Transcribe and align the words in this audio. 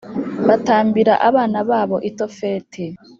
Batambira 0.47 1.13
abana 1.29 1.59
babo 1.69 1.97
i 2.09 2.11
Tofeti 2.17 2.85